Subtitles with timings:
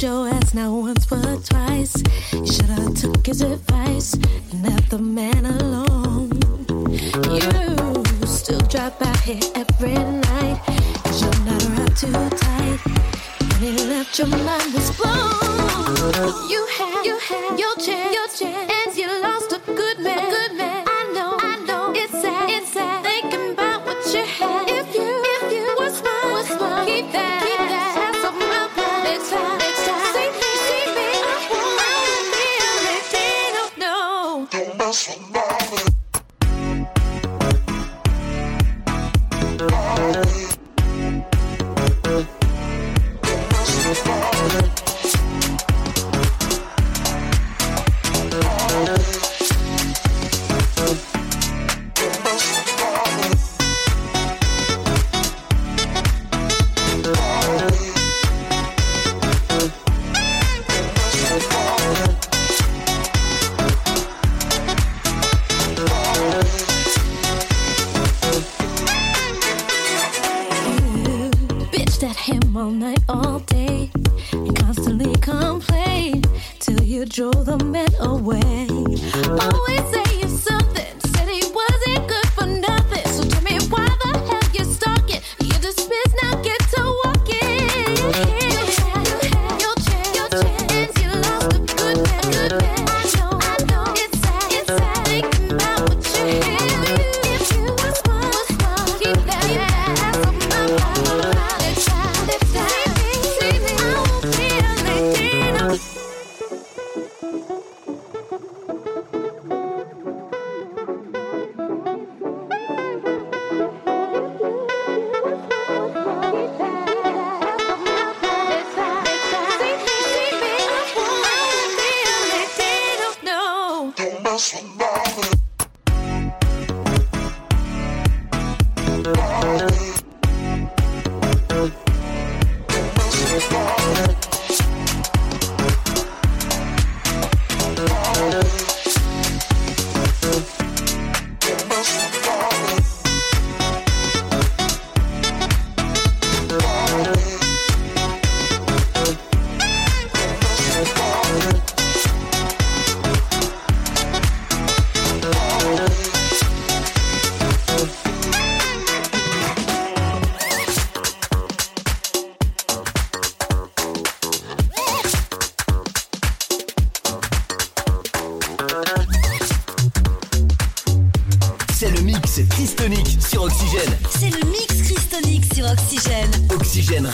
[0.00, 1.94] Told your ass not once but twice.
[2.32, 6.30] You should've took his advice and left the man alone.
[7.28, 10.58] You still drop out here every night.
[11.04, 12.80] Cause you're not around too tight.
[13.60, 16.48] When he left, your mind was blown.
[16.48, 20.30] You had, you had your chance, your chance, and you lost a good man, a
[20.30, 20.84] good man.
[20.88, 23.04] I know, I know, it's sad, it's sad.
[23.04, 24.66] Thinking about what you had.
[24.66, 28.70] If you, if you was mine, was mine, keep that, keep that ass off my
[28.76, 29.04] back.
[29.04, 29.59] Next time,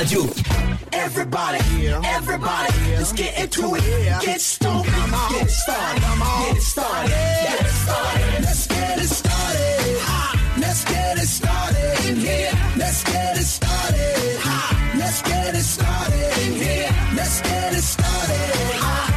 [0.00, 0.22] Radio.
[0.94, 1.58] Everybody,
[2.06, 3.82] everybody, let's get into it.
[4.24, 8.42] Get stoked, get it started, get it started, get started.
[8.42, 9.98] Let's get it started.
[10.56, 12.50] Let's get it started in here.
[12.78, 14.40] Let's get it started.
[14.96, 16.88] Let's get it started in here.
[17.14, 19.09] Let's get it started.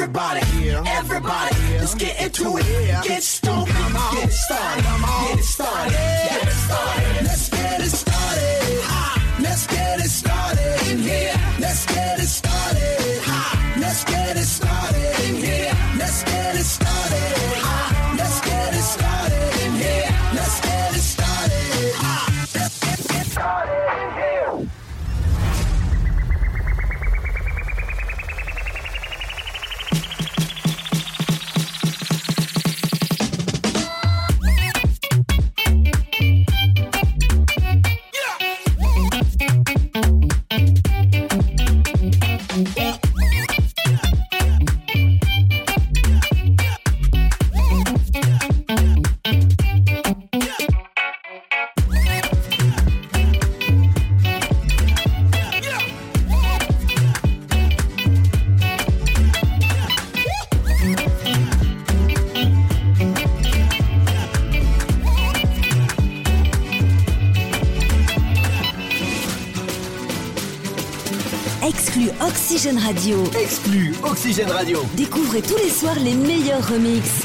[0.00, 3.04] Everybody, everybody, let's get into it.
[3.04, 7.26] Get stoked, get it started, get it started, get it started.
[7.26, 8.80] Let's get it started.
[9.42, 10.90] Let's get it started.
[10.90, 11.34] In here.
[11.60, 13.22] Let's get it started.
[13.78, 15.20] Let's get it started.
[15.28, 15.76] In here.
[15.98, 16.29] Let's
[72.60, 73.24] Oxygène Radio.
[73.40, 74.82] Exclu Oxygène Radio.
[74.94, 77.22] Découvrez tous les soirs les meilleurs remixes.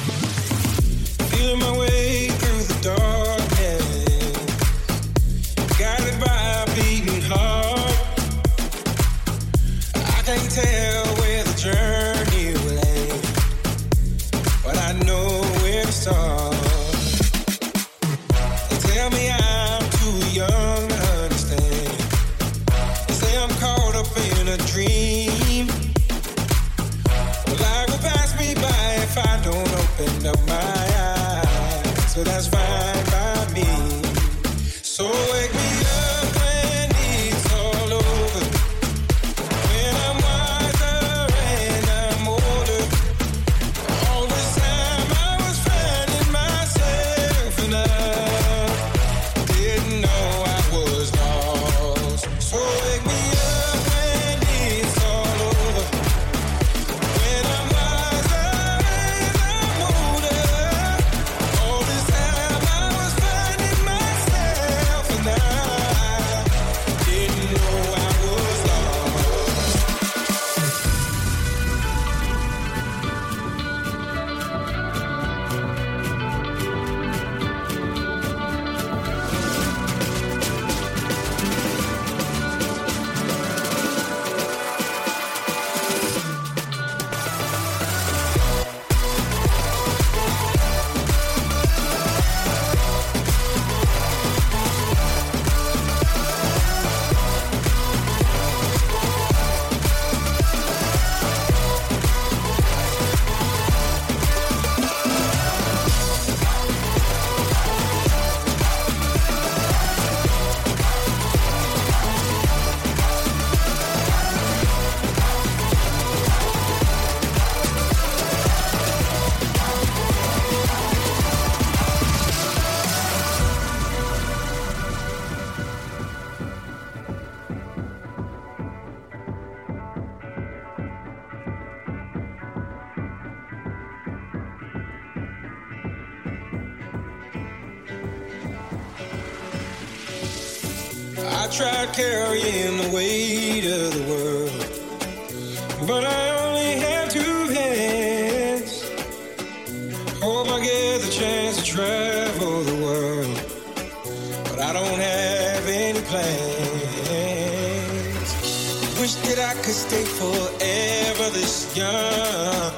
[159.46, 162.74] I could stay forever this young.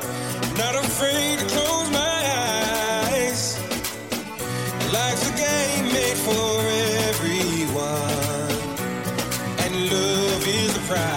[0.57, 2.19] Not afraid to close my
[3.07, 3.57] eyes.
[4.91, 6.59] Life's a game made for
[7.09, 8.51] everyone,
[9.63, 11.16] and love is a prize.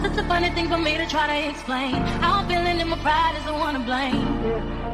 [0.11, 1.95] It's a funny thing for me to try to explain.
[2.19, 4.27] How I'm feeling and my pride is the one to blame.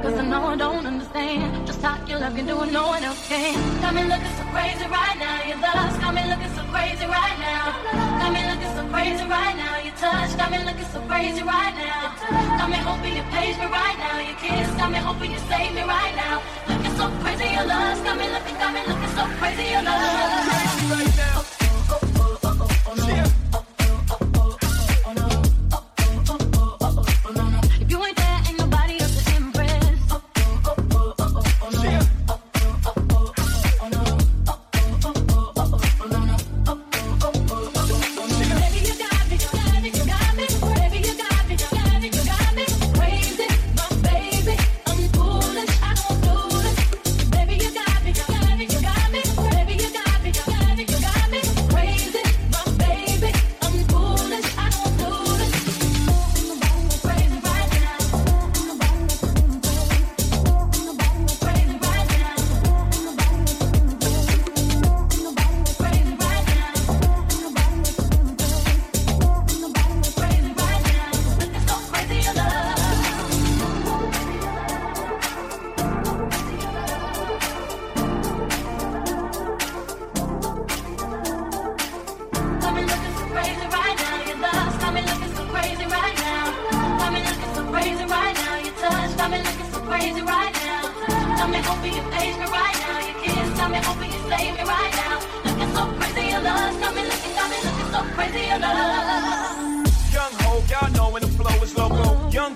[0.06, 3.04] Cause I know I don't understand just how your love can do it, no one
[3.04, 3.58] else can.
[3.82, 5.42] Got me looking so crazy right now.
[5.42, 7.66] Your lust got me looking so crazy right now.
[8.22, 9.74] Got me looking so crazy right now.
[9.82, 12.14] Your touch got me looking so crazy right now.
[12.62, 14.22] Got me hoping you page me right now.
[14.22, 16.46] Your kiss got me hoping you save me right now.
[16.70, 19.98] Looking so crazy, your lust got me looking, got me looking so crazy, your love.
[20.94, 21.58] Right now.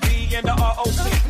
[0.01, 0.88] B and the ROC.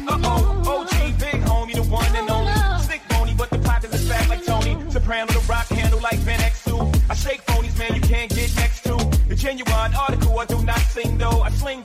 [0.08, 2.54] Uh oh, OG, big homie, the one and only.
[2.84, 4.78] Stick bony, but the pockets is fat like Tony.
[4.92, 7.10] Soprano, the rock handle like Van X2.
[7.10, 8.98] I shake phonies, man, you can't get next to.
[9.28, 11.42] The genuine article, I do not sing though.
[11.42, 11.84] I sling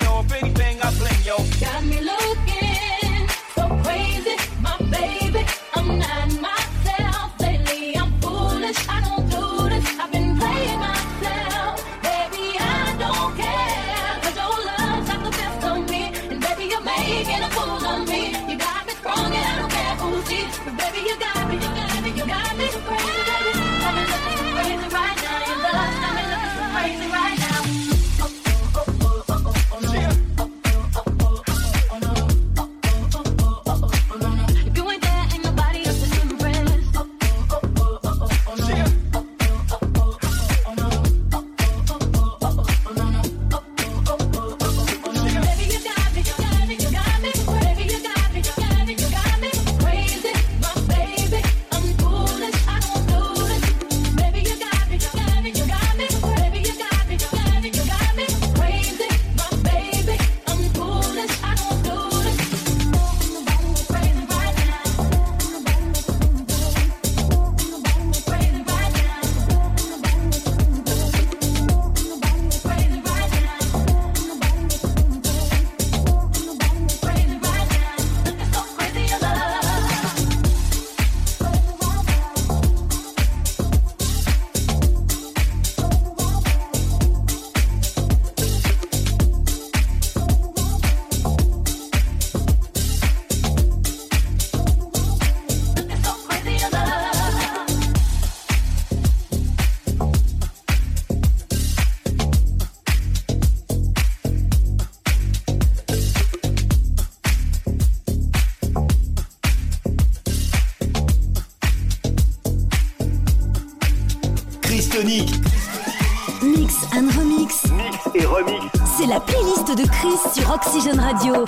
[114.95, 117.65] Mix and remix.
[117.73, 118.65] Mix et remix.
[118.97, 121.45] C'est la playlist de Chris sur Oxygen Radio.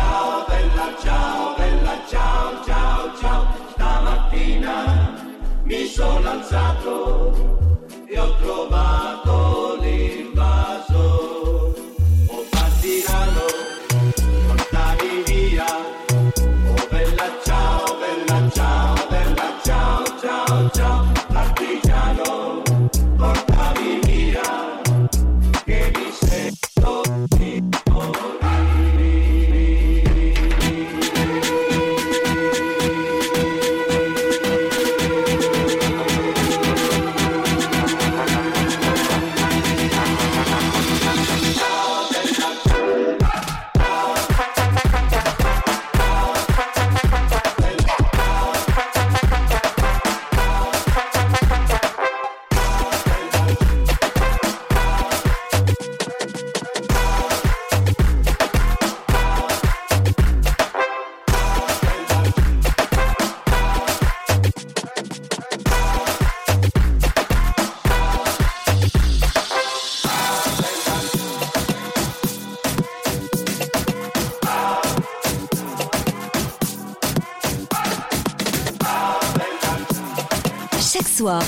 [0.00, 3.46] ciao bella ciao bella ciao ciao ciao.
[3.72, 4.74] Stamattina
[5.64, 7.58] mi sono alzato
[8.06, 9.59] e ho trovato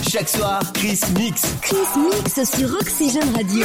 [0.06, 1.42] Chaque soir, Chris Mix.
[1.62, 3.64] Chris Mix sur Oxygène Radio.